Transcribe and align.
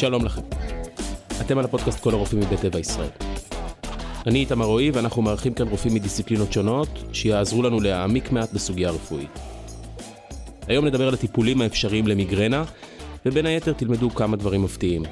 שלום 0.00 0.24
לכם. 0.24 0.42
אתם 1.40 1.58
על 1.58 1.64
הפודקאסט 1.64 2.00
כל 2.00 2.14
הרופאים 2.14 2.40
מבית 2.40 2.60
טבע 2.60 2.78
ישראל. 2.78 3.08
אני 4.26 4.38
איתמר 4.38 4.64
רועי 4.64 4.90
ואנחנו 4.90 5.22
מארחים 5.22 5.54
כאן 5.54 5.68
רופאים 5.68 5.94
מדיסציפלינות 5.94 6.52
שונות 6.52 6.88
שיעזרו 7.12 7.62
לנו 7.62 7.80
להעמיק 7.80 8.32
מעט 8.32 8.52
בסוגיה 8.52 8.88
הרפואית. 8.88 9.38
היום 10.66 10.84
נדבר 10.86 11.08
על 11.08 11.14
הטיפולים 11.14 11.60
האפשריים 11.60 12.06
למיגרנה 12.06 12.64
ובין 13.26 13.46
היתר 13.46 13.72
תלמדו 13.72 14.10
כמה 14.10 14.36
דברים 14.36 14.62
מפתיעים. 14.62 15.02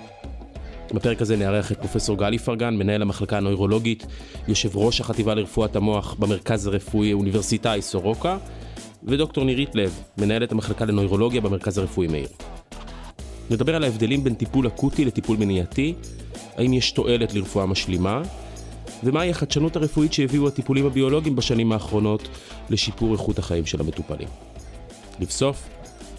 בפרק 0.95 1.23
הזה 1.23 1.37
נארח 1.37 1.73
את 1.73 1.79
פרופסור 1.79 2.17
גלי 2.19 2.39
פרגן, 2.39 2.75
מנהל 2.75 3.03
המחלקה 3.03 3.37
הנוירולוגית, 3.37 4.07
יושב 4.49 4.77
ראש 4.77 5.01
החטיבה 5.01 5.35
לרפואת 5.35 5.77
המוח 5.77 6.15
במרכז 6.15 6.67
הרפואי 6.67 7.11
האוניברסיטאי 7.11 7.83
סורוקה, 7.83 8.39
ודוקטור 9.05 9.45
נירית 9.45 9.75
לב, 9.75 10.01
מנהלת 10.19 10.53
המחלקה 10.53 10.85
לנוירולוגיה 10.85 11.41
במרכז 11.41 11.79
הרפואי 11.79 12.07
מאיר. 12.07 12.29
נדבר 13.51 13.77
על 13.77 13.85
ההבדלים 13.85 14.25
בין 14.25 14.35
טיפול 14.35 14.67
אקוטי 14.67 15.05
לטיפול 15.05 15.37
מניעתי, 15.37 15.95
האם 16.57 16.73
יש 16.73 16.93
תועלת 16.93 17.35
לרפואה 17.35 17.67
משלימה, 17.67 18.23
ומהי 19.05 19.31
החדשנות 19.31 19.77
הרפואית 19.77 20.13
שהביאו 20.13 20.49
הטיפולים 20.49 20.87
הביולוגיים 20.87 21.37
בשנים 21.37 21.73
האחרונות 21.73 22.29
לשיפור 22.71 23.13
איכות 23.13 23.39
החיים 23.39 23.67
של 23.67 23.81
המטופלים. 23.81 24.29
לבסוף, 25.21 25.69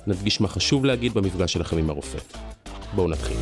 נדגיש 0.07 0.41
מה 0.41 0.47
חשוב 0.47 0.85
להגיד 0.85 1.13
במפגש 1.13 1.53
שלכם 1.53 1.77
עם 1.77 1.89
הרופא. 1.89 2.17
בואו 2.95 3.07
נתחיל. 3.07 3.37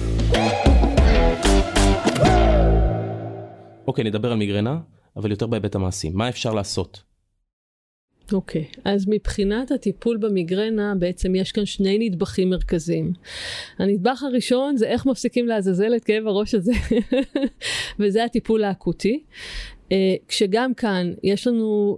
אוקיי, 3.88 4.04
נדבר 4.04 4.32
על 4.32 4.38
מיגרנה, 4.38 4.80
אבל 5.18 5.32
יותר 5.32 5.48
בהיבט 5.48 5.76
המעשי. 5.76 6.10
מה 6.10 6.30
אפשר 6.30 6.54
לעשות? 6.54 7.07
אוקיי, 8.34 8.66
okay. 8.72 8.80
אז 8.86 9.06
מבחינת 9.10 9.72
הטיפול 9.72 10.18
במיגרנה, 10.18 10.94
בעצם 11.00 11.36
יש 11.36 11.52
כאן 11.52 11.66
שני 11.66 12.10
נדבכים 12.10 12.50
מרכזיים. 12.50 13.14
הנדבך 13.80 14.24
הראשון 14.24 14.78
זה 14.78 14.88
איך 14.88 15.06
מפסיקים 15.06 15.48
לעזאזל 15.48 15.96
את 15.96 16.04
כאב 16.04 16.28
הראש 16.28 16.56
הזה, 16.56 16.72
וזה 18.00 18.24
הטיפול 18.24 18.64
האקוטי. 18.64 19.24
Uh, 19.86 19.90
כשגם 20.28 20.74
כאן 20.74 21.14
יש 21.24 21.48
לנו... 21.48 21.98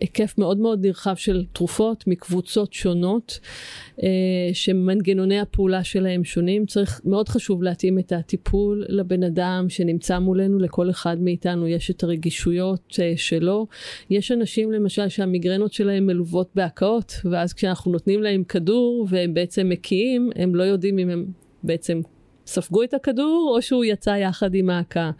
היקף 0.00 0.34
מאוד 0.38 0.58
מאוד 0.58 0.86
נרחב 0.86 1.14
של 1.16 1.44
תרופות 1.52 2.04
מקבוצות 2.06 2.72
שונות, 2.72 3.40
אה, 4.02 4.08
שמנגנוני 4.52 5.40
הפעולה 5.40 5.84
שלהם 5.84 6.24
שונים. 6.24 6.66
צריך, 6.66 7.00
מאוד 7.04 7.28
חשוב 7.28 7.62
להתאים 7.62 7.98
את 7.98 8.12
הטיפול 8.12 8.84
לבן 8.88 9.22
אדם 9.22 9.66
שנמצא 9.68 10.18
מולנו, 10.18 10.58
לכל 10.58 10.90
אחד 10.90 11.20
מאיתנו 11.20 11.68
יש 11.68 11.90
את 11.90 12.02
הרגישויות 12.02 12.96
אה, 13.02 13.12
שלו. 13.16 13.66
יש 14.10 14.32
אנשים 14.32 14.72
למשל 14.72 15.08
שהמיגרנות 15.08 15.72
שלהם 15.72 16.06
מלוות 16.06 16.50
בהקאות, 16.54 17.12
ואז 17.30 17.52
כשאנחנו 17.52 17.92
נותנים 17.92 18.22
להם 18.22 18.44
כדור 18.44 19.06
והם 19.10 19.34
בעצם 19.34 19.68
מקיאים, 19.68 20.30
הם 20.36 20.54
לא 20.54 20.62
יודעים 20.62 20.98
אם 20.98 21.10
הם 21.10 21.26
בעצם 21.62 22.00
ספגו 22.50 22.82
את 22.82 22.94
הכדור 22.94 23.52
או 23.54 23.62
שהוא 23.62 23.84
יצא 23.84 24.10
יחד 24.10 24.54
עם 24.54 24.70
ההקה. 24.70 25.10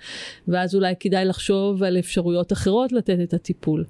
ואז 0.48 0.74
אולי 0.74 0.94
כדאי 1.00 1.24
לחשוב 1.24 1.82
על 1.82 1.98
אפשרויות 1.98 2.52
אחרות 2.52 2.92
לתת 2.92 3.18
את 3.22 3.34
הטיפול. 3.34 3.84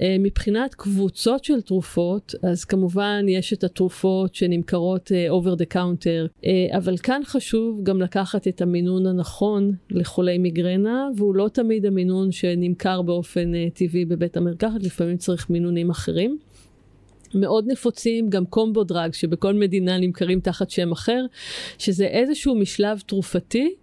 אה, 0.00 0.16
מבחינת 0.18 0.74
קבוצות 0.74 1.44
של 1.44 1.60
תרופות, 1.60 2.34
אז 2.42 2.64
כמובן 2.64 3.26
יש 3.28 3.52
את 3.52 3.64
התרופות 3.64 4.34
שנמכרות 4.34 5.12
אה, 5.12 5.28
over 5.30 5.58
the 5.60 5.74
counter, 5.74 6.44
אה, 6.44 6.78
אבל 6.78 6.96
כאן 6.96 7.22
חשוב 7.24 7.80
גם 7.82 8.02
לקחת 8.02 8.48
את 8.48 8.62
המינון 8.62 9.06
הנכון 9.06 9.72
לחולי 9.90 10.38
מיגרנה, 10.38 11.08
והוא 11.16 11.34
לא 11.34 11.48
תמיד 11.48 11.86
המינון 11.86 12.32
שנמכר 12.32 13.02
באופן 13.02 13.68
טבעי 13.74 14.04
בבית 14.04 14.36
המרקחת, 14.36 14.82
לפעמים 14.82 15.16
צריך 15.16 15.50
מינונים 15.50 15.90
אחרים. 15.90 16.38
מאוד 17.34 17.64
נפוצים 17.68 18.30
גם 18.30 18.46
קומבו 18.46 18.84
דרג 18.84 19.12
שבכל 19.14 19.54
מדינה 19.54 19.98
נמכרים 19.98 20.40
תחת 20.40 20.70
שם 20.70 20.92
אחר, 20.92 21.24
שזה 21.78 22.06
איזשהו 22.06 22.54
משלב 22.54 23.02
תרופתי 23.06 23.74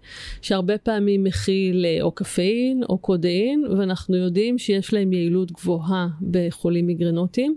שהרבה 0.42 0.78
פעמים 0.78 1.24
מכיל 1.24 1.86
אה, 1.86 1.98
או 2.02 2.12
קפאין 2.12 2.84
או 2.90 2.98
קודאין, 2.98 3.66
ואנחנו 3.78 4.16
יודעים 4.18 4.58
שיש 4.58 4.94
להם 4.94 5.14
יעילות 5.14 5.52
גבוהה 5.52 6.08
בחולים 6.32 6.88
מיגרנוטיים. 6.88 7.56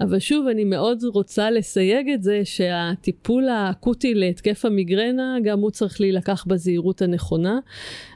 אבל 0.00 0.18
שוב, 0.18 0.46
אני 0.46 0.64
מאוד 0.64 1.04
רוצה 1.04 1.50
לסייג 1.50 2.10
את 2.10 2.22
זה 2.22 2.40
שהטיפול 2.44 3.48
האקוטי 3.48 4.14
להתקף 4.14 4.64
המיגרנה, 4.64 5.36
גם 5.44 5.60
הוא 5.60 5.70
צריך 5.70 6.00
להילקח 6.00 6.44
בזהירות 6.48 7.02
הנכונה. 7.02 7.58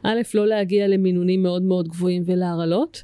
א', 0.03 0.21
לא 0.35 0.47
להגיע 0.47 0.89
למינונים 0.89 1.43
מאוד 1.43 1.63
מאוד 1.63 1.89
גבוהים 1.89 2.23
ולהרעלות, 2.27 3.03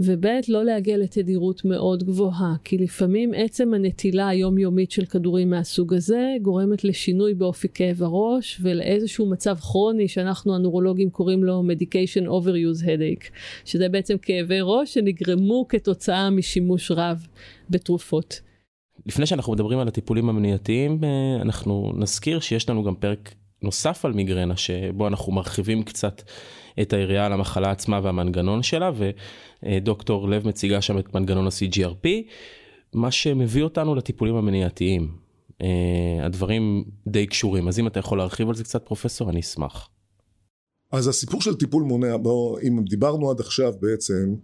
וב', 0.00 0.26
לא 0.48 0.64
להגיע 0.64 0.96
לתדירות 0.96 1.64
מאוד 1.64 2.04
גבוהה, 2.04 2.54
כי 2.64 2.78
לפעמים 2.78 3.34
עצם 3.52 3.74
הנטילה 3.74 4.28
היומיומית 4.28 4.90
של 4.90 5.04
כדורים 5.04 5.50
מהסוג 5.50 5.94
הזה 5.94 6.34
גורמת 6.42 6.84
לשינוי 6.84 7.34
באופי 7.34 7.68
כאב 7.74 8.02
הראש 8.02 8.60
ולאיזשהו 8.62 9.30
מצב 9.30 9.56
כרוני 9.56 10.08
שאנחנו 10.08 10.54
הנורולוגים 10.54 11.10
קוראים 11.10 11.44
לו 11.44 11.62
medication 11.62 12.26
overuse 12.26 12.84
headache, 12.84 13.30
שזה 13.64 13.88
בעצם 13.88 14.18
כאבי 14.22 14.58
ראש 14.62 14.94
שנגרמו 14.94 15.66
כתוצאה 15.68 16.30
משימוש 16.30 16.90
רב 16.90 17.26
בתרופות. 17.70 18.40
לפני 19.06 19.26
שאנחנו 19.26 19.52
מדברים 19.52 19.78
על 19.78 19.88
הטיפולים 19.88 20.28
המניעתיים, 20.28 20.98
אה, 21.04 21.42
אנחנו 21.42 21.92
נזכיר 21.96 22.40
שיש 22.40 22.68
לנו 22.68 22.84
גם 22.84 22.94
פרק 22.94 23.34
נוסף 23.62 24.04
על 24.04 24.12
מיגרנה, 24.12 24.56
שבו 24.56 25.08
אנחנו 25.08 25.32
מרחיבים 25.32 25.82
קצת 25.82 26.22
את 26.80 26.92
היריעה 26.92 27.26
על 27.26 27.32
המחלה 27.32 27.70
עצמה 27.70 28.00
והמנגנון 28.02 28.62
שלה, 28.62 28.90
ודוקטור 29.62 30.28
לב 30.28 30.48
מציגה 30.48 30.80
שם 30.80 30.98
את 30.98 31.14
מנגנון 31.14 31.46
ה-CGRP. 31.46 32.08
מה 32.94 33.10
שמביא 33.10 33.62
אותנו 33.62 33.94
לטיפולים 33.94 34.34
המניעתיים. 34.34 35.22
Uh, 35.52 35.64
הדברים 36.22 36.84
די 37.08 37.26
קשורים, 37.26 37.68
אז 37.68 37.78
אם 37.78 37.86
אתה 37.86 37.98
יכול 37.98 38.18
להרחיב 38.18 38.48
על 38.48 38.54
זה 38.54 38.64
קצת 38.64 38.86
פרופסור, 38.86 39.30
אני 39.30 39.40
אשמח. 39.40 39.88
אז 40.92 41.08
הסיפור 41.08 41.42
של 41.42 41.54
טיפול 41.54 41.82
מונע, 41.82 42.16
בוא, 42.16 42.60
אם 42.60 42.84
דיברנו 42.84 43.30
עד 43.30 43.40
עכשיו 43.40 43.72
בעצם, 43.80 44.34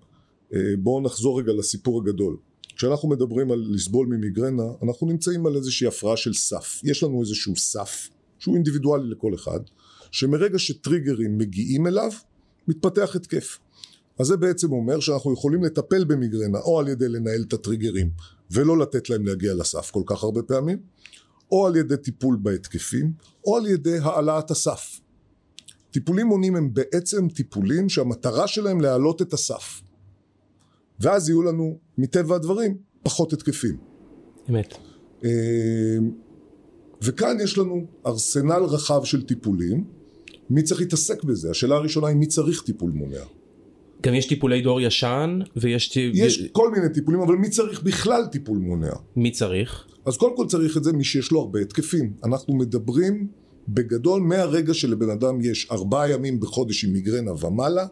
uh, 0.50 0.54
בואו 0.78 1.00
נחזור 1.00 1.41
רגע 1.41 1.53
לסיפור 1.53 2.00
הגדול. 2.00 2.37
כשאנחנו 2.76 3.08
מדברים 3.08 3.50
על 3.50 3.64
לסבול 3.70 4.06
ממיגרנה, 4.06 4.62
אנחנו 4.82 5.06
נמצאים 5.06 5.47
על 5.47 5.56
איזושהי 5.56 5.87
הפרעה 5.87 6.16
של 6.16 6.34
סף. 6.34 6.81
יש 6.84 7.03
לנו 7.03 7.20
איזשהו 7.20 7.56
סף, 7.56 8.08
שהוא 8.38 8.54
אינדיבידואלי 8.54 9.10
לכל 9.10 9.34
אחד, 9.34 9.60
שמרגע 10.10 10.58
שטריגרים 10.58 11.38
מגיעים 11.38 11.87
אליו, 11.87 12.10
מתפתח 12.69 13.16
התקף. 13.16 13.58
אז 14.19 14.27
זה 14.27 14.37
בעצם 14.37 14.73
אומר 14.73 15.01
שאנחנו 15.01 15.33
יכולים 15.33 15.65
לטפל 15.65 16.05
במיגרנה 16.05 16.59
או 16.59 16.81
על 16.81 16.89
ידי 16.89 17.09
לנהל 17.09 17.45
את 17.49 17.53
הטריגרים 17.53 18.11
ולא 18.51 18.79
לתת 18.79 19.11
להם 19.11 19.27
להגיע 19.27 19.55
לסף 19.55 19.91
כל 19.91 20.03
כך 20.06 20.23
הרבה 20.23 20.43
פעמים, 20.43 20.79
או 21.53 21.67
על 21.67 21.77
ידי 21.77 21.97
טיפול 21.97 22.39
בהתקפים, 22.43 23.12
או 23.47 23.56
על 23.56 23.67
ידי 23.67 23.99
העלאת 23.99 24.51
הסף. 24.51 25.01
טיפולים 25.91 26.27
מונים 26.27 26.56
הם 26.56 26.75
בעצם 26.75 27.29
טיפולים 27.29 27.89
שהמטרה 27.89 28.47
שלהם 28.47 28.81
להעלות 28.81 29.23
את 29.23 29.33
הסף. 29.33 29.83
ואז 31.00 31.29
יהיו 31.29 31.43
לנו, 31.43 31.79
מטבע 31.99 32.37
הדברים, 32.37 32.77
פחות 33.03 33.33
התקפים. 33.33 33.77
אמת. 34.50 34.75
אה, 35.25 35.99
וכאן 37.03 37.37
יש 37.43 37.59
לנו 37.59 37.87
ארסנל 38.06 38.62
רחב 38.62 39.05
של 39.05 39.27
טיפולים. 39.27 39.85
מי 40.50 40.62
צריך 40.62 40.81
להתעסק 40.81 41.25
בזה? 41.25 41.50
השאלה 41.50 41.75
הראשונה 41.75 42.06
היא 42.06 42.17
מי 42.17 42.27
צריך 42.27 42.62
טיפול 42.62 42.91
מונע. 42.91 43.25
גם 44.03 44.14
יש 44.14 44.26
טיפולי 44.26 44.60
דור 44.60 44.81
ישן 44.81 45.38
ויש... 45.56 45.97
יש 45.97 46.48
כל 46.53 46.70
מיני 46.70 46.88
טיפולים 46.94 47.20
אבל 47.20 47.34
מי 47.34 47.50
צריך 47.50 47.82
בכלל 47.82 48.26
טיפול 48.32 48.59
מונע? 48.59 48.92
מי 49.16 49.31
צריך? 49.31 49.86
אז 50.06 50.16
קודם 50.16 50.36
כל 50.36 50.47
צריך 50.47 50.76
את 50.76 50.84
זה 50.84 50.92
מי 50.92 51.04
שיש 51.04 51.32
לו 51.32 51.41
הרבה 51.41 51.60
התקפים. 51.60 52.12
אנחנו 52.25 52.54
מדברים 52.54 53.28
בגדול 53.69 54.22
מהרגע 54.22 54.75
שלבן 54.75 55.10
אדם 55.10 55.41
יש 55.41 55.69
ארבעה 55.70 56.10
ימים 56.10 56.41
בחודש 56.41 56.84
עם 56.84 56.92
מיגרנה 56.92 57.47
ומעלה 57.47 57.87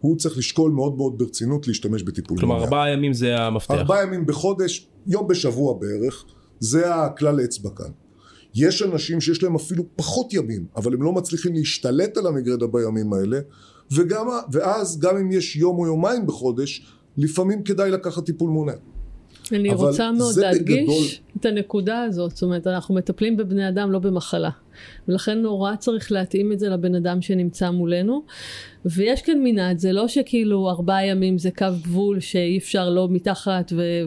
הוא 0.00 0.16
צריך 0.16 0.38
לשקול 0.38 0.70
מאוד 0.70 0.96
מאוד 0.96 1.18
ברצינות 1.18 1.68
להשתמש 1.68 2.02
בטיפול 2.02 2.38
כלומר 2.38 2.54
מונע. 2.54 2.66
כלומר 2.66 2.82
ארבעה 2.82 2.92
ימים 2.94 3.12
זה 3.12 3.36
המפתח. 3.36 3.74
ארבעה 3.74 4.02
ימים 4.02 4.26
בחודש, 4.26 4.88
יום 5.06 5.28
בשבוע 5.28 5.78
בערך, 5.80 6.24
זה 6.60 6.94
הכלל 6.94 7.40
אצבע 7.44 7.70
כאן. 7.70 7.90
יש 8.54 8.82
אנשים 8.82 9.20
שיש 9.20 9.42
להם 9.42 9.54
אפילו 9.54 9.84
פחות 9.96 10.32
ימים, 10.32 10.66
אבל 10.76 10.94
הם 10.94 11.02
לא 11.02 11.12
מצליחים 11.12 11.54
להשתלט 11.54 12.16
על 12.16 12.26
המגרדה 12.26 12.66
בימים 12.66 13.12
האלה, 13.12 13.38
וגם, 13.92 14.26
ואז 14.52 14.98
גם 15.00 15.16
אם 15.16 15.32
יש 15.32 15.56
יום 15.56 15.78
או 15.78 15.86
יומיים 15.86 16.26
בחודש, 16.26 16.86
לפעמים 17.16 17.62
כדאי 17.62 17.90
לקחת 17.90 18.26
טיפול 18.26 18.50
מונע. 18.50 18.72
אני 19.52 19.74
רוצה 19.74 20.12
מאוד 20.12 20.38
להדגיש 20.38 20.78
בגדול... 20.80 21.04
את 21.40 21.46
הנקודה 21.46 22.02
הזאת, 22.02 22.30
זאת 22.30 22.42
אומרת 22.42 22.66
אנחנו 22.66 22.94
מטפלים 22.94 23.36
בבני 23.36 23.68
אדם 23.68 23.92
לא 23.92 23.98
במחלה 23.98 24.50
ולכן 25.08 25.38
נורא 25.38 25.76
צריך 25.76 26.12
להתאים 26.12 26.52
את 26.52 26.58
זה 26.58 26.68
לבן 26.68 26.94
אדם 26.94 27.22
שנמצא 27.22 27.70
מולנו 27.70 28.22
ויש 28.84 29.22
כאן 29.22 29.38
מנעד, 29.42 29.78
זה 29.78 29.92
לא 29.92 30.08
שכאילו 30.08 30.70
ארבעה 30.70 31.06
ימים 31.06 31.38
זה 31.38 31.50
קו 31.50 31.66
גבול 31.82 32.20
שאי 32.20 32.58
אפשר 32.58 32.90
לא 32.90 33.08
מתחת 33.10 33.72
ו- 33.76 34.02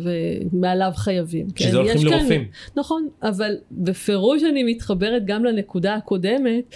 ומעליו 0.54 0.92
חייבים. 0.96 1.48
שזה 1.56 1.70
כן? 1.70 1.76
הולכים 1.76 2.06
לרופאים. 2.06 2.46
נכון, 2.76 3.08
אבל 3.24 3.58
בפירוש 3.72 4.44
אני 4.44 4.64
מתחברת 4.64 5.26
גם 5.26 5.46
לנקודה 5.46 5.96
הקודמת 5.96 6.76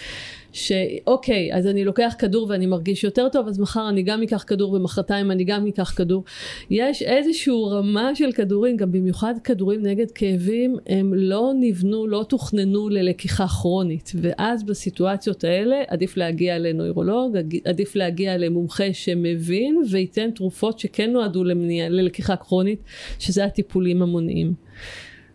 שאוקיי, 0.56 1.54
אז 1.54 1.68
אני 1.68 1.86
לוקח 1.86 2.16
כדור 2.20 2.48
ואני 2.50 2.66
מרגיש 2.66 3.04
יותר 3.04 3.30
טוב, 3.30 3.48
אז 3.48 3.60
מחר 3.60 3.90
אני 3.90 4.04
גם 4.04 4.24
אקח 4.24 4.44
כדור 4.48 4.74
ומחרתיים 4.74 5.32
אני 5.32 5.44
גם 5.44 5.68
אקח 5.68 5.94
כדור. 5.96 6.24
יש 6.70 7.02
איזושהי 7.02 7.54
רמה 7.72 8.16
של 8.16 8.32
כדורים, 8.32 8.78
גם 8.78 8.92
במיוחד 8.92 9.34
כדורים 9.44 9.82
נגד 9.82 10.12
כאבים, 10.12 10.76
הם 10.88 11.14
לא 11.14 11.52
נבנו, 11.60 12.08
לא 12.08 12.26
תוכננו 12.30 12.90
ללקיחה 12.90 13.48
כרונית, 13.48 13.85
ואז 14.22 14.64
בסיטואציות 14.64 15.44
האלה 15.44 15.76
עדיף 15.88 16.18
להגיע 16.18 16.60
לנוירולוג, 16.60 17.38
עדיף 17.66 17.96
להגיע 17.96 18.38
למומחה 18.38 18.94
שמבין 18.94 19.82
וייתן 19.92 20.32
תרופות 20.32 20.80
שכן 20.80 21.12
נועדו 21.12 21.44
למניע, 21.44 21.90
ללקיחה 21.90 22.36
כרונית, 22.36 22.80
שזה 23.20 23.46
הטיפולים 23.46 24.02
המונעים. 24.02 24.54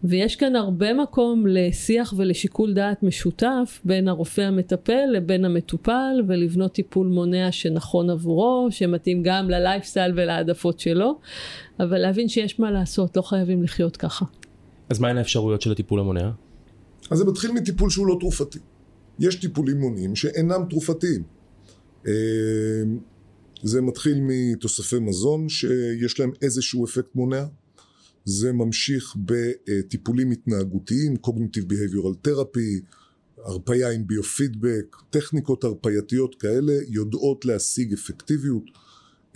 ויש 0.04 0.36
כאן 0.36 0.56
הרבה 0.56 0.94
מקום 0.94 1.46
לשיח 1.46 2.14
ולשיקול 2.16 2.72
דעת 2.72 3.02
משותף 3.02 3.80
בין 3.84 4.08
הרופא 4.08 4.40
המטפל 4.40 5.04
לבין 5.12 5.44
המטופל 5.44 6.22
ולבנות 6.28 6.72
טיפול 6.72 7.06
מונע 7.06 7.52
שנכון 7.52 8.10
עבורו, 8.10 8.68
שמתאים 8.70 9.22
גם 9.22 9.50
ללייפסטייל 9.50 10.12
ולהעדפות 10.14 10.80
שלו, 10.80 11.18
אבל 11.80 11.98
להבין 11.98 12.28
שיש 12.28 12.60
מה 12.60 12.70
לעשות, 12.70 13.16
לא 13.16 13.22
חייבים 13.22 13.62
לחיות 13.62 13.96
ככה. 13.96 14.24
אז 14.88 15.00
מהן 15.00 15.18
האפשרויות 15.18 15.62
של 15.62 15.72
הטיפול 15.72 16.00
המונע? 16.00 16.30
אז 17.10 17.18
זה 17.18 17.24
מתחיל 17.24 17.52
מטיפול 17.52 17.90
שהוא 17.90 18.06
לא 18.06 18.16
תרופתי. 18.20 18.58
יש 19.18 19.34
טיפולים 19.34 19.80
מונעים 19.80 20.16
שאינם 20.16 20.64
תרופתיים. 20.70 21.22
אה, 22.06 22.12
זה 23.62 23.80
מתחיל 23.80 24.18
מתוספי 24.20 24.98
מזון 24.98 25.48
שיש 25.48 26.20
להם 26.20 26.30
איזשהו 26.42 26.84
אפקט 26.84 27.14
מונע. 27.14 27.44
זה 28.24 28.52
ממשיך 28.52 29.16
בטיפולים 29.24 30.30
התנהגותיים, 30.30 31.14
Cognitive 31.26 31.72
Behavioral 31.72 32.28
Therapy, 32.28 32.84
הרפאיה 33.44 33.90
עם 33.90 34.06
ביופידבק, 34.06 34.96
טכניקות 35.10 35.64
הרפייתיות 35.64 36.34
כאלה 36.34 36.72
יודעות 36.88 37.44
להשיג 37.44 37.92
אפקטיביות. 37.92 38.64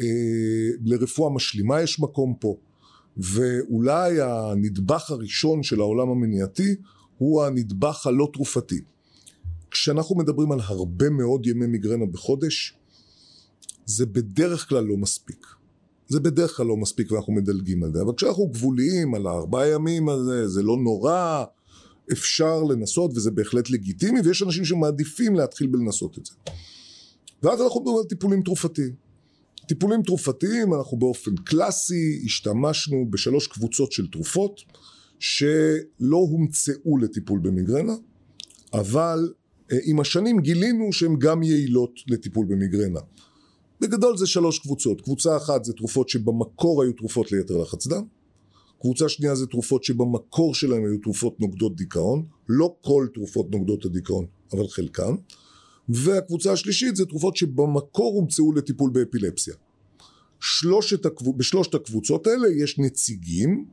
אה, 0.00 0.06
לרפואה 0.84 1.30
משלימה 1.30 1.82
יש 1.82 2.00
מקום 2.00 2.34
פה, 2.40 2.56
ואולי 3.16 4.20
הנדבך 4.20 5.10
הראשון 5.10 5.62
של 5.62 5.80
העולם 5.80 6.08
המניעתי 6.08 6.76
הוא 7.18 7.44
הנדבך 7.44 8.06
הלא 8.06 8.28
תרופתי. 8.32 8.80
כשאנחנו 9.70 10.16
מדברים 10.16 10.52
על 10.52 10.60
הרבה 10.60 11.10
מאוד 11.10 11.46
ימי 11.46 11.66
מיגרנה 11.66 12.06
בחודש, 12.06 12.74
זה 13.86 14.06
בדרך 14.06 14.68
כלל 14.68 14.84
לא 14.84 14.96
מספיק. 14.96 15.46
זה 16.08 16.20
בדרך 16.20 16.56
כלל 16.56 16.66
לא 16.66 16.76
מספיק 16.76 17.12
ואנחנו 17.12 17.32
מדלגים 17.32 17.84
על 17.84 17.92
זה, 17.92 18.02
אבל 18.02 18.12
כשאנחנו 18.16 18.46
גבוליים 18.46 19.14
על 19.14 19.26
הארבעה 19.26 19.68
ימים 19.68 20.08
הזה, 20.08 20.48
זה 20.48 20.62
לא 20.62 20.76
נורא, 20.76 21.44
אפשר 22.12 22.62
לנסות 22.62 23.10
וזה 23.16 23.30
בהחלט 23.30 23.70
לגיטימי, 23.70 24.20
ויש 24.20 24.42
אנשים 24.42 24.64
שמעדיפים 24.64 25.34
להתחיל 25.34 25.66
בלנסות 25.66 26.18
את 26.18 26.26
זה. 26.26 26.32
ואז 27.42 27.60
אנחנו 27.62 27.80
מדברים 27.80 27.98
על 27.98 28.04
טיפולים 28.04 28.42
תרופתיים. 28.42 28.94
טיפולים 29.68 30.02
תרופתיים, 30.02 30.74
אנחנו 30.74 30.96
באופן 30.96 31.36
קלאסי 31.36 32.22
השתמשנו 32.24 33.06
בשלוש 33.10 33.46
קבוצות 33.46 33.92
של 33.92 34.06
תרופות 34.06 34.60
שלא 35.18 36.16
הומצאו 36.16 36.98
לטיפול 36.98 37.38
במיגרנה, 37.38 37.94
אבל 38.72 39.32
אה, 39.72 39.78
עם 39.84 40.00
השנים 40.00 40.40
גילינו 40.40 40.92
שהן 40.92 41.16
גם 41.18 41.42
יעילות 41.42 41.92
לטיפול 42.08 42.46
במיגרנה. 42.46 43.00
בגדול 43.80 44.16
זה 44.16 44.26
שלוש 44.26 44.58
קבוצות, 44.58 45.00
קבוצה 45.00 45.36
אחת 45.36 45.64
זה 45.64 45.72
תרופות 45.72 46.08
שבמקור 46.08 46.82
היו 46.82 46.92
תרופות 46.92 47.32
ליתר 47.32 47.56
לחץ 47.56 47.86
דם, 47.86 48.04
קבוצה 48.80 49.08
שנייה 49.08 49.34
זה 49.34 49.46
תרופות 49.46 49.84
שבמקור 49.84 50.54
שלהם 50.54 50.84
היו 50.84 50.98
תרופות 50.98 51.40
נוגדות 51.40 51.76
דיכאון, 51.76 52.24
לא 52.48 52.74
כל 52.80 53.06
תרופות 53.14 53.50
נוגדות 53.50 53.84
הדיכאון, 53.84 54.26
אבל 54.52 54.68
חלקן, 54.68 55.14
והקבוצה 55.88 56.52
השלישית 56.52 56.96
זה 56.96 57.06
תרופות 57.06 57.36
שבמקור 57.36 58.14
הומצאו 58.14 58.52
לטיפול 58.52 58.90
באפילפסיה. 58.90 59.54
שלושת 60.40 61.06
הקב... 61.06 61.36
בשלושת 61.36 61.74
הקבוצות 61.74 62.26
האלה 62.26 62.48
יש 62.48 62.78
נציגים 62.78 63.64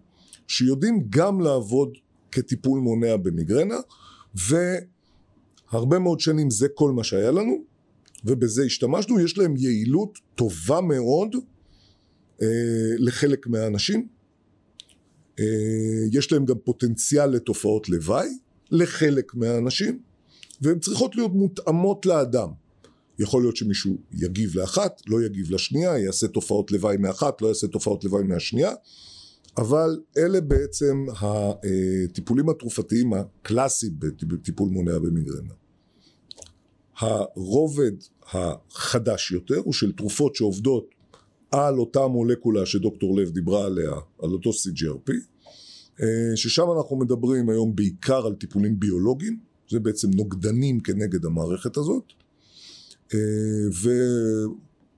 שיודעים 0.52 1.06
גם 1.10 1.42
לעבוד 1.42 1.98
כטיפול 2.32 2.80
מונע 2.80 3.18
במיגרנה, 3.18 3.76
והרבה 4.36 6.00
מאוד 6.00 6.20
שנים 6.20 6.50
זה 6.50 6.68
כל 6.74 6.92
מה 6.92 7.04
שהיה 7.04 7.32
לנו, 7.32 7.64
ובזה 8.26 8.64
השתמשנו, 8.64 9.20
יש 9.20 9.38
להם 9.38 9.56
יעילות 9.58 10.20
טובה 10.36 10.82
מאוד 10.82 11.36
אה, 12.42 12.48
לחלק 12.98 13.48
מהאנשים, 13.48 14.08
אה, 15.40 15.46
יש 16.12 16.32
להם 16.32 16.46
גם 16.46 16.56
פוטנציאל 16.64 17.26
לתופעות 17.26 17.90
לוואי 17.90 18.30
לחלק 18.72 19.36
מהאנשים, 19.36 20.00
והן 20.62 20.80
צריכות 20.80 21.16
להיות 21.16 21.34
מותאמות 21.34 22.06
לאדם. 22.06 22.50
יכול 23.20 23.42
להיות 23.42 23.56
שמישהו 23.56 23.98
יגיב 24.14 24.56
לאחת, 24.56 25.02
לא 25.08 25.24
יגיב 25.24 25.52
לשנייה, 25.52 26.00
יעשה 26.00 26.28
תופעות 26.28 26.72
לוואי 26.72 26.98
מאחת, 26.98 27.42
לא 27.42 27.48
יעשה 27.48 27.68
תופעות 27.68 28.04
לוואי 28.04 28.24
מהשנייה, 28.24 28.72
אבל 29.58 30.00
אלה 30.18 30.42
בעצם 30.42 31.06
הטיפולים 31.20 32.50
התרופתיים 32.50 33.14
הקלאסיים 33.14 33.94
בטיפול 34.00 34.70
מונע 34.70 35.00
במיגרנה. 35.00 35.54
הרובד 36.98 37.92
החדש 38.34 39.32
יותר 39.32 39.58
הוא 39.58 39.74
של 39.74 39.92
תרופות 39.92 40.36
שעובדות 40.36 40.96
על 41.52 41.80
אותה 41.80 42.08
מולקולה 42.08 42.66
שדוקטור 42.66 43.18
לב 43.18 43.30
דיברה 43.30 43.66
עליה, 43.66 43.92
על 44.22 44.30
אותו 44.32 44.50
CGRP, 44.50 45.12
ששם 46.36 46.66
אנחנו 46.78 46.96
מדברים 46.96 47.50
היום 47.50 47.76
בעיקר 47.76 48.26
על 48.26 48.36
טיפולים 48.36 48.80
ביולוגיים, 48.80 49.40
זה 49.70 49.80
בעצם 49.80 50.10
נוגדנים 50.16 50.80
כנגד 50.80 51.26
המערכת 51.26 51.78
הזאת, 51.78 52.04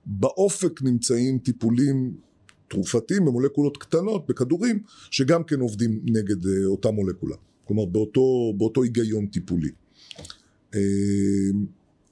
ובאופק 0.07 0.81
נמצאים 0.81 1.39
טיפולים 1.39 2.17
תרופתיים 2.73 3.25
במולקולות 3.25 3.77
קטנות, 3.77 4.27
בכדורים, 4.27 4.83
שגם 5.11 5.43
כן 5.43 5.59
עובדים 5.59 6.01
נגד 6.03 6.45
אה, 6.45 6.65
אותה 6.65 6.91
מולקולה, 6.91 7.35
כלומר 7.65 7.85
באותו, 7.85 8.53
באותו 8.57 8.83
היגיון 8.83 9.25
טיפולי. 9.25 9.69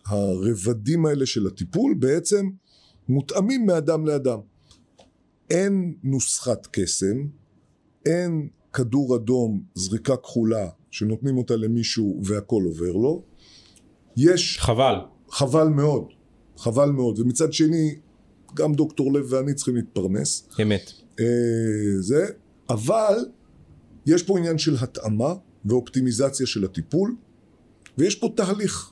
הרבדים 0.06 1.06
האלה 1.06 1.26
של 1.26 1.48
הטיפול 1.48 1.94
בעצם 2.00 2.50
מותאמים 3.10 3.66
מאדם 3.66 4.06
לאדם. 4.06 4.40
אין 5.50 5.94
נוסחת 6.04 6.68
קסם, 6.72 7.28
אין 8.06 8.48
כדור 8.74 9.16
אדום, 9.16 9.64
זריקה 9.76 10.18
כחולה, 10.18 10.70
שנותנים 10.92 11.38
אותה 11.38 11.56
למישהו 11.56 12.22
והכל 12.24 12.64
עובר 12.66 12.92
לו. 12.92 13.24
יש... 14.18 14.60
חבל. 14.60 14.96
חבל 15.30 15.68
מאוד, 15.68 16.06
חבל 16.58 16.90
מאוד. 16.90 17.20
ומצד 17.20 17.54
שני, 17.54 17.96
גם 18.56 18.74
דוקטור 18.74 19.14
לב 19.14 19.26
ואני 19.30 19.54
צריכים 19.54 19.76
להתפרנס. 19.76 20.48
אמת. 20.62 20.92
אה, 21.20 21.26
זה, 22.00 22.26
אבל 22.70 23.26
יש 24.06 24.24
פה 24.24 24.38
עניין 24.38 24.58
של 24.58 24.76
התאמה 24.80 25.34
ואופטימיזציה 25.66 26.46
של 26.46 26.66
הטיפול, 26.66 27.16
ויש 27.98 28.16
פה 28.16 28.34
תהליך. 28.36 28.92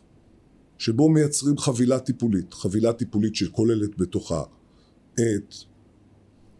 שבו 0.79 1.09
מייצרים 1.09 1.57
חבילה 1.57 1.99
טיפולית, 1.99 2.53
חבילה 2.53 2.93
טיפולית 2.93 3.35
שכוללת 3.35 3.97
בתוכה 3.97 4.43
את 5.13 5.55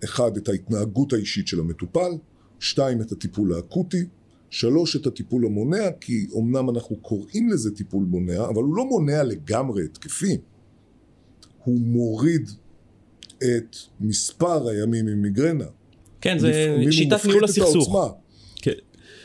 אחד, 0.04 0.38
את 0.38 0.50
ההתנהגות 0.50 1.14
האישית 1.14 1.48
של 1.48 1.60
המטופל, 1.60 2.12
שתיים, 2.60 3.02
את 3.02 3.12
הטיפול 3.12 3.54
האקוטי, 3.54 4.06
שלוש, 4.50 4.96
את 4.96 5.08
הטיפול 5.08 5.46
המונע, 5.46 5.92
כי 6.02 6.28
אמנם 6.38 6.70
אנחנו 6.70 6.96
קוראים 6.96 7.50
לזה 7.50 7.76
טיפול 7.76 8.04
מונע, 8.04 8.46
אבל 8.46 8.64
הוא 8.64 8.76
לא 8.76 8.86
מונע 8.86 9.24
לגמרי 9.24 9.86
התקפים, 9.86 10.40
הוא 11.64 11.80
מוריד 11.80 12.50
את 13.44 13.76
מספר 14.02 14.68
הימים 14.68 15.08
עם 15.08 15.22
מיגרנה. 15.22 15.66
כן, 16.22 16.40
זה 16.40 16.78
שיטת 16.92 17.26
ניהול 17.26 17.44
הסכסוך. 17.44 18.16
כן. 18.56 18.72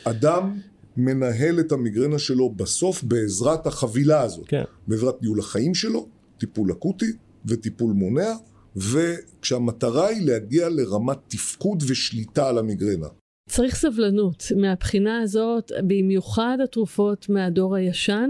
אדם 0.03 0.59
מנהל 0.97 1.59
את 1.59 1.71
המיגרנה 1.71 2.19
שלו 2.19 2.49
בסוף 2.49 3.03
בעזרת 3.03 3.67
החבילה 3.67 4.21
הזאת. 4.21 4.47
כן. 4.47 4.63
בעזרת 4.87 5.21
ניהול 5.21 5.39
החיים 5.39 5.75
שלו, 5.75 6.07
טיפול 6.37 6.71
אקוטי 6.71 7.11
וטיפול 7.45 7.93
מונע, 7.93 8.33
וכשהמטרה 8.75 10.07
היא 10.07 10.25
להגיע 10.25 10.69
לרמת 10.69 11.17
תפקוד 11.27 11.83
ושליטה 11.87 12.49
על 12.49 12.57
המיגרנה. 12.57 13.07
צריך 13.49 13.75
סבלנות. 13.75 14.43
מהבחינה 14.55 15.21
הזאת, 15.21 15.71
במיוחד 15.87 16.57
התרופות 16.63 17.29
מהדור 17.29 17.75
הישן, 17.75 18.29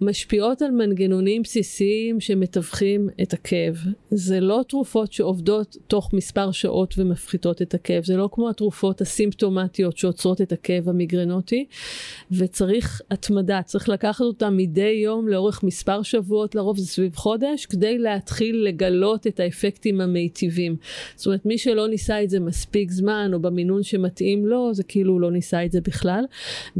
משפיעות 0.00 0.62
על 0.62 0.70
מנגנונים 0.70 1.42
בסיסיים 1.42 2.20
שמתווכים 2.20 3.08
את 3.22 3.32
הכאב. 3.32 3.76
זה 4.10 4.40
לא 4.40 4.60
תרופות 4.68 5.12
שעובדות 5.12 5.76
תוך 5.86 6.12
מספר 6.12 6.50
שעות 6.50 6.94
ומפחיתות 6.98 7.62
את 7.62 7.74
הכאב, 7.74 8.04
זה 8.04 8.16
לא 8.16 8.28
כמו 8.32 8.50
התרופות 8.50 9.00
הסימפטומטיות 9.00 9.98
שעוצרות 9.98 10.40
את 10.40 10.52
הכאב 10.52 10.88
המיגרנוטי, 10.88 11.66
וצריך 12.32 13.02
התמדה, 13.10 13.62
צריך 13.62 13.88
לקחת 13.88 14.20
אותה 14.20 14.50
מדי 14.50 15.00
יום 15.04 15.28
לאורך 15.28 15.62
מספר 15.62 16.02
שבועות, 16.02 16.54
לרוב 16.54 16.78
זה 16.78 16.86
סביב 16.86 17.16
חודש, 17.16 17.66
כדי 17.66 17.98
להתחיל 17.98 18.64
לגלות 18.64 19.26
את 19.26 19.40
האפקטים 19.40 20.00
המיטיבים. 20.00 20.76
זאת 21.16 21.26
אומרת, 21.26 21.46
מי 21.46 21.58
שלא 21.58 21.88
ניסה 21.88 22.22
את 22.22 22.30
זה 22.30 22.40
מספיק 22.40 22.90
זמן, 22.90 23.30
או 23.34 23.40
במינון 23.40 23.82
שמתאים 23.82 24.46
לו, 24.46 24.74
זה 24.74 24.82
כאילו 24.82 25.18
לא 25.18 25.30
ניסה 25.30 25.64
את 25.64 25.72
זה 25.72 25.80
בכלל. 25.80 26.24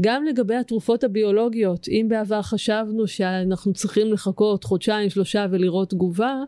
גם 0.01 0.25
לגבי 0.25 0.55
התרופות 0.55 1.03
הביולוגיות, 1.03 1.87
אם 1.87 2.05
בעבר 2.09 2.41
חשבנו 2.59 3.07
שאנחנו 3.07 3.73
צריכים 3.73 4.13
לחכות 4.13 4.63
חודשיים 4.63 5.09
שלושה 5.09 5.45
ולראות 5.51 5.89
תגובה 5.89 6.43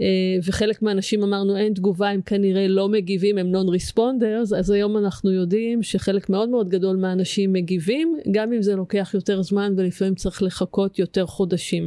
אה, 0.00 0.06
וחלק 0.44 0.82
מהאנשים 0.82 1.22
אמרנו 1.22 1.56
אין 1.56 1.74
תגובה 1.74 2.10
הם 2.10 2.20
כנראה 2.22 2.68
לא 2.68 2.88
מגיבים 2.88 3.38
הם 3.38 3.46
נון 3.46 3.68
ריספונדרס 3.68 4.52
אז 4.52 4.70
היום 4.70 4.96
אנחנו 4.96 5.30
יודעים 5.30 5.82
שחלק 5.82 6.30
מאוד 6.30 6.48
מאוד 6.48 6.68
גדול 6.68 6.96
מהאנשים 6.96 7.52
מגיבים 7.52 8.18
גם 8.30 8.52
אם 8.52 8.62
זה 8.62 8.76
לוקח 8.76 9.10
יותר 9.14 9.42
זמן 9.42 9.74
ולפעמים 9.76 10.14
צריך 10.14 10.42
לחכות 10.42 10.98
יותר 10.98 11.26
חודשים. 11.26 11.86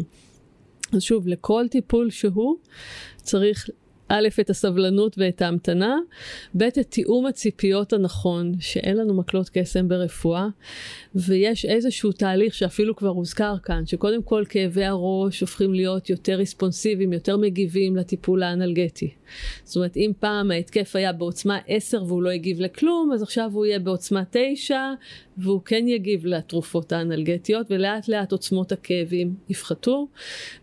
אז 0.93 1.01
שוב 1.01 1.27
לכל 1.27 1.65
טיפול 1.71 2.09
שהוא 2.09 2.55
צריך 3.15 3.69
א', 4.09 4.27
את 4.39 4.49
הסבלנות 4.49 5.15
ואת 5.17 5.41
ההמתנה, 5.41 5.95
ב', 6.57 6.63
את 6.63 6.79
תיאום 6.79 7.25
הציפיות 7.25 7.93
הנכון, 7.93 8.53
שאין 8.59 8.97
לנו 8.97 9.13
מקלות 9.13 9.49
קסם 9.49 9.87
ברפואה, 9.87 10.47
ויש 11.15 11.65
איזשהו 11.65 12.11
תהליך 12.11 12.53
שאפילו 12.53 12.95
כבר 12.95 13.09
הוזכר 13.09 13.55
כאן, 13.63 13.85
שקודם 13.85 14.23
כל 14.23 14.43
כאבי 14.49 14.85
הראש 14.85 15.41
הופכים 15.41 15.73
להיות 15.73 16.09
יותר 16.09 16.35
ריספונסיביים, 16.35 17.13
יותר 17.13 17.37
מגיבים 17.37 17.95
לטיפול 17.95 18.43
האנלגטי. 18.43 19.13
זאת 19.63 19.75
אומרת, 19.75 19.97
אם 19.97 20.11
פעם 20.19 20.51
ההתקף 20.51 20.95
היה 20.95 21.13
בעוצמה 21.13 21.59
10 21.67 22.03
והוא 22.03 22.23
לא 22.23 22.29
הגיב 22.29 22.61
לכלום, 22.61 23.11
אז 23.13 23.23
עכשיו 23.23 23.51
הוא 23.53 23.65
יהיה 23.65 23.79
בעוצמה 23.79 24.23
9, 24.31 24.79
והוא 25.37 25.61
כן 25.65 25.87
יגיב 25.87 26.25
לתרופות 26.25 26.91
האנלגטיות, 26.91 27.67
ולאט 27.69 28.07
לאט 28.07 28.31
עוצמות 28.31 28.71
הכאבים 28.71 29.33
יפחתו. 29.49 30.07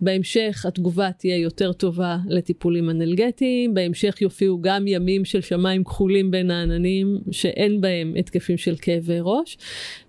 בהמשך 0.01 0.65
התגובה 0.69 1.13
תהיה 1.13 1.37
יותר 1.37 1.73
טובה 1.73 2.17
לטיפולים 2.29 2.91
אנלגטיים, 2.91 3.75
בהמשך 3.75 4.23
יופיעו 4.23 4.59
גם 4.61 4.87
ימים 4.87 5.25
של 5.25 5.41
שמיים 5.41 5.85
כחולים 5.85 6.31
בין 6.31 6.51
העננים, 6.51 7.19
שאין 7.31 7.81
בהם 7.81 8.15
התקפים 8.19 8.57
של 8.57 8.75
כאבי 8.81 9.19
ראש, 9.21 9.59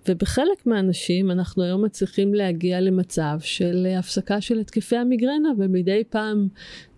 ובחלק 0.10 0.66
מהאנשים 0.66 1.32
אנחנו 1.32 1.64
היום 1.64 1.86
מצליחים 1.86 2.34
להגיע 2.34 2.82
למצב 2.82 3.38
של 3.40 3.88
הפסקה 4.00 4.42
של 4.42 4.60
התקפי 4.60 4.96
המיגרנה, 4.96 5.50
ומדי 5.58 6.04
פעם 6.10 6.48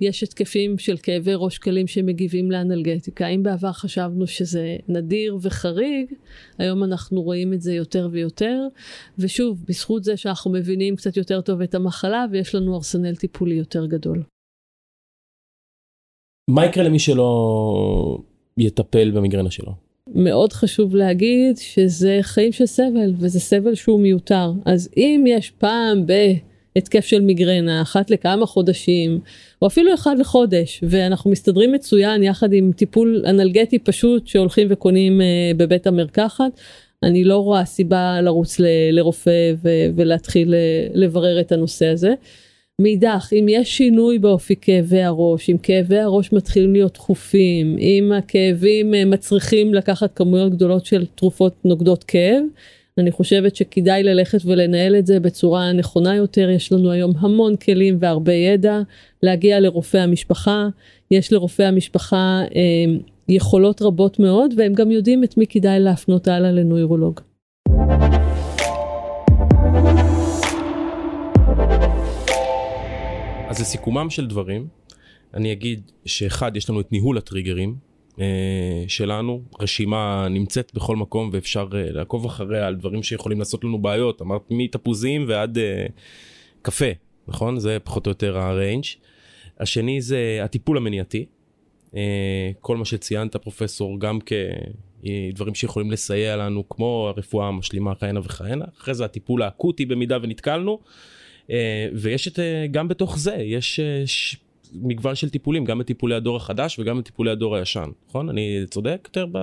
יש 0.01 0.23
התקפים 0.23 0.77
של 0.77 0.97
כאבי 0.97 1.31
ראש 1.35 1.57
קלים 1.57 1.87
שמגיבים 1.87 2.51
לאנלגטיקה. 2.51 3.27
אם 3.27 3.43
בעבר 3.43 3.71
חשבנו 3.71 4.27
שזה 4.27 4.75
נדיר 4.87 5.37
וחריג, 5.41 6.13
היום 6.57 6.83
אנחנו 6.83 7.21
רואים 7.21 7.53
את 7.53 7.61
זה 7.61 7.73
יותר 7.73 8.09
ויותר, 8.11 8.67
ושוב, 9.19 9.63
בזכות 9.67 10.03
זה 10.03 10.17
שאנחנו 10.17 10.51
מבינים 10.51 10.95
קצת 10.95 11.17
יותר 11.17 11.41
טוב 11.41 11.61
את 11.61 11.75
המחלה 11.75 12.25
ויש 12.31 12.55
לנו 12.55 12.75
ארסנל 12.75 13.15
טיפולי 13.15 13.55
יותר 13.55 13.85
גדול. 13.85 14.23
מה 16.49 16.65
יקרה 16.65 16.83
למי 16.83 16.99
שלא 16.99 18.17
יטפל 18.57 19.11
במיגרנה 19.11 19.51
שלו? 19.51 19.86
מאוד 20.17 20.53
חשוב 20.53 20.95
להגיד 20.95 21.57
שזה 21.57 22.19
חיים 22.21 22.51
של 22.51 22.65
סבל, 22.65 23.13
וזה 23.19 23.39
סבל 23.39 23.75
שהוא 23.75 23.99
מיותר. 23.99 24.51
אז 24.65 24.89
אם 24.97 25.23
יש 25.27 25.51
פעם 25.57 26.05
בהתקף 26.05 27.05
של 27.05 27.21
מיגרנה, 27.21 27.81
אחת 27.81 28.09
לכמה 28.09 28.45
חודשים, 28.45 29.19
או 29.61 29.67
אפילו 29.67 29.93
אחד 29.93 30.19
לחודש, 30.19 30.83
ואנחנו 30.83 31.31
מסתדרים 31.31 31.71
מצוין 31.71 32.23
יחד 32.23 32.53
עם 32.53 32.71
טיפול 32.75 33.23
אנלגטי 33.27 33.79
פשוט 33.79 34.27
שהולכים 34.27 34.67
וקונים 34.69 35.21
uh, 35.21 35.57
בבית 35.57 35.87
המרקחת, 35.87 36.59
אני 37.03 37.23
לא 37.23 37.37
רואה 37.37 37.65
סיבה 37.65 38.21
לרוץ 38.21 38.59
ל- 38.59 38.65
לרופא 38.91 39.53
ו- 39.63 39.89
ולהתחיל 39.95 40.53
uh, 40.53 40.91
לברר 40.93 41.39
את 41.39 41.51
הנושא 41.51 41.85
הזה. 41.85 42.13
מאידך, 42.81 43.29
אם 43.33 43.45
יש 43.49 43.77
שינוי 43.77 44.19
באופי 44.19 44.55
כאבי 44.61 45.01
הראש, 45.01 45.49
אם 45.49 45.57
כאבי 45.57 45.97
הראש 45.97 46.33
מתחילים 46.33 46.73
להיות 46.73 46.93
דחופים, 46.93 47.77
אם 47.79 48.11
הכאבים 48.17 48.93
אה, 48.93 49.05
מצריכים 49.05 49.73
לקחת 49.73 50.15
כמויות 50.15 50.51
גדולות 50.51 50.85
של 50.85 51.05
תרופות 51.05 51.53
נוגדות 51.65 52.03
כאב, 52.03 52.43
אני 52.97 53.11
חושבת 53.11 53.55
שכדאי 53.55 54.03
ללכת 54.03 54.45
ולנהל 54.45 54.95
את 54.95 55.07
זה 55.07 55.19
בצורה 55.19 55.71
נכונה 55.73 56.15
יותר. 56.15 56.49
יש 56.49 56.71
לנו 56.71 56.91
היום 56.91 57.13
המון 57.19 57.55
כלים 57.55 57.97
והרבה 57.99 58.33
ידע 58.33 58.81
להגיע 59.23 59.59
לרופא 59.59 59.97
המשפחה. 59.97 60.67
יש 61.11 61.33
לרופא 61.33 61.63
המשפחה 61.63 62.41
אה, 62.55 62.95
יכולות 63.29 63.81
רבות 63.81 64.19
מאוד, 64.19 64.53
והם 64.57 64.73
גם 64.73 64.91
יודעים 64.91 65.23
את 65.23 65.37
מי 65.37 65.47
כדאי 65.47 65.79
להפנות 65.79 66.27
הלאה 66.27 66.51
לנוירולוג. 66.51 67.19
אז 73.49 73.61
לסיכומם 73.61 74.09
של 74.09 74.27
דברים, 74.27 74.67
אני 75.33 75.51
אגיד 75.51 75.91
שאחד, 76.05 76.57
יש 76.57 76.69
לנו 76.69 76.79
את 76.79 76.91
ניהול 76.91 77.17
הטריגרים 77.17 77.75
אה, 78.19 78.83
שלנו, 78.87 79.41
רשימה 79.59 80.27
נמצאת 80.29 80.71
בכל 80.75 80.95
מקום 80.95 81.29
ואפשר 81.33 81.67
אה, 81.73 81.91
לעקוב 81.91 82.25
אחריה 82.25 82.67
על 82.67 82.75
דברים 82.75 83.03
שיכולים 83.03 83.39
לעשות 83.39 83.63
לנו 83.63 83.81
בעיות, 83.81 84.21
אמרת 84.21 84.41
מתפוזים 84.49 85.25
ועד 85.27 85.57
אה, 85.57 85.85
קפה, 86.61 86.85
נכון? 87.27 87.59
זה 87.59 87.77
פחות 87.83 88.05
או 88.07 88.11
יותר 88.11 88.37
הריינג'. 88.37 88.83
השני 89.59 90.01
זה 90.01 90.39
הטיפול 90.43 90.77
המניעתי, 90.77 91.25
אה, 91.95 92.51
כל 92.61 92.77
מה 92.77 92.85
שציינת 92.85 93.35
פרופסור, 93.35 93.99
גם 93.99 94.19
כדברים 94.19 95.55
שיכולים 95.55 95.91
לסייע 95.91 96.35
לנו, 96.35 96.69
כמו 96.69 97.07
הרפואה 97.15 97.47
המשלימה 97.47 97.95
כהנה 97.95 98.19
וכהנה, 98.19 98.65
אחרי 98.77 98.93
זה 98.93 99.05
הטיפול 99.05 99.41
האקוטי 99.41 99.85
במידה 99.85 100.17
ונתקלנו. 100.21 100.79
אה, 101.51 101.87
ויש 101.93 102.27
את, 102.27 102.39
אה, 102.39 102.65
גם 102.71 102.87
בתוך 102.87 103.19
זה, 103.19 103.35
יש 103.35 103.79
אה, 103.79 104.03
מגוון 104.73 105.15
של 105.15 105.29
טיפולים, 105.29 105.65
גם 105.65 105.79
בטיפולי 105.79 106.15
הדור 106.15 106.37
החדש 106.37 106.79
וגם 106.79 106.99
בטיפולי 106.99 107.31
הדור 107.31 107.55
הישן, 107.55 107.89
נכון? 108.09 108.29
אני 108.29 108.65
צודק 108.69 109.01
יותר 109.05 109.25
ב... 109.31 109.37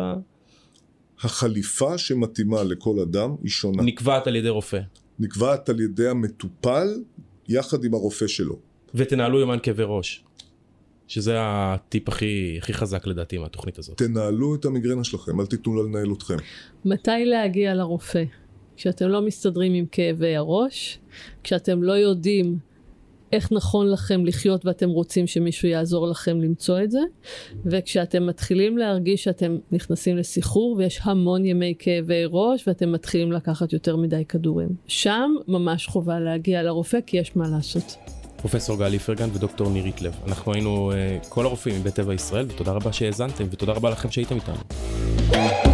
החליפה 1.21 1.99
שמתאימה 1.99 2.63
לכל 2.63 3.01
אדם 3.01 3.35
היא 3.43 3.51
שונה. 3.51 3.83
נקבעת 3.83 4.27
על 4.27 4.37
ידי 4.37 4.49
רופא. 4.49 4.81
נקבעת 5.19 5.69
על 5.69 5.81
ידי 5.81 6.09
המטופל 6.09 6.89
יחד 7.49 7.85
עם 7.85 7.95
הרופא 7.95 8.27
שלו. 8.27 8.59
ותנהלו 8.95 9.41
יומן 9.41 9.59
כאבי 9.63 9.83
ראש. 9.87 10.25
שזה 11.09 11.35
הטיפ 11.39 12.09
הכי, 12.09 12.59
הכי 12.59 12.73
חזק 12.75 13.07
לדעתי 13.07 13.39
מהתוכנית 13.39 13.79
הזאת. 13.79 13.99
תנהלו 13.99 14.55
את 14.55 14.65
המיגרנה 14.65 15.05
שלכם, 15.05 15.41
אל 15.41 15.47
תיתנו 15.47 15.77
לה 15.77 15.83
לנהל 15.83 16.13
אתכם. 16.13 16.37
מתי 16.85 17.25
להגיע 17.25 17.75
לרופא? 17.75 18.25
כשאתם 18.77 19.09
לא 19.09 19.23
מסתדרים 19.23 19.75
עם 19.75 19.87
כאבי 19.87 20.37
הראש, 20.37 20.99
כשאתם 21.43 21.83
לא 21.83 21.93
יודעים 21.93 22.59
איך 23.35 23.53
נכון 23.53 23.91
לכם 23.91 24.27
לחיות 24.27 24.67
ואתם 24.67 24.91
רוצים 24.91 25.27
שמישהו 25.27 25.69
יעזור 25.69 26.07
לכם 26.07 26.41
למצוא 26.41 26.81
את 26.81 26.91
זה, 26.91 27.01
וכשאתם 27.67 28.27
מתחילים 28.27 28.79
להרגיש 28.79 29.25
שאתם 29.25 29.57
נכנסים 29.73 30.17
לסחרור 30.17 30.77
ויש 30.79 31.01
המון 31.03 31.45
ימי 31.45 31.75
כאבי 31.79 32.23
ראש 32.31 32.69
ואתם 32.69 32.93
מתחילים 32.93 33.33
לקחת 33.33 33.73
יותר 33.73 33.97
מדי 33.97 34.25
כדורים. 34.25 34.69
שם 34.87 35.35
ממש 35.49 35.87
חובה 35.87 36.21
להגיע 36.21 36.63
לרופא 36.63 36.99
כי 37.07 37.17
יש 37.17 37.37
מה 37.37 37.49
לעשות. 37.49 37.97
פרופסור 38.37 38.79
גל 38.79 38.93
איפרגן 38.93 39.29
ודוקטור 39.35 39.71
נירית 39.71 40.03
לב. 40.03 40.15
אנחנו 40.27 40.53
היינו 40.53 40.93
uh, 40.93 41.29
כל 41.29 41.47
הרופאים 41.47 41.81
מבית 41.81 41.95
טבע 41.95 42.15
ישראל 42.15 42.47
ותודה 42.49 42.73
רבה 42.73 42.93
שהאזנתם 42.93 43.45
ותודה 43.51 43.73
רבה 43.73 43.91
לכם 43.91 44.11
שהייתם 44.11 44.35
איתנו. 44.35 45.74